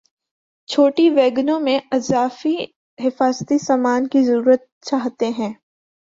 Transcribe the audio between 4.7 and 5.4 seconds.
چاہتے